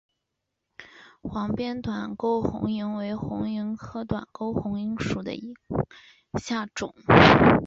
[1.21, 6.95] 黄边短沟红萤为红萤科短沟红萤属下的一个种。